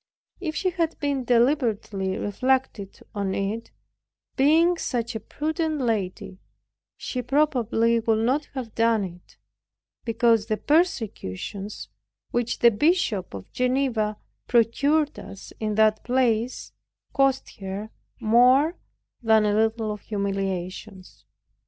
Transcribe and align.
If 0.39 0.55
she 0.55 0.71
had 0.71 0.97
deliberately 0.99 2.17
reflected 2.17 3.01
on 3.13 3.35
it, 3.35 3.69
being 4.35 4.75
such 4.79 5.13
a 5.13 5.19
prudent 5.19 5.79
lady, 5.79 6.39
she 6.97 7.21
probably 7.21 7.99
would 7.99 8.25
not 8.25 8.45
have 8.55 8.73
done 8.73 9.03
it; 9.03 9.37
because 10.03 10.47
the 10.47 10.57
persecutions, 10.57 11.87
which 12.31 12.57
the 12.57 12.71
Bishop 12.71 13.35
of 13.35 13.51
Geneva 13.51 14.17
procured 14.47 15.19
us 15.19 15.53
in 15.59 15.75
that 15.75 16.03
place, 16.03 16.73
cost 17.13 17.57
her 17.59 17.91
more 18.19 18.77
than 19.21 19.45
a 19.45 19.53
little 19.53 19.91
of 19.91 20.01
humiliations. 20.01 21.25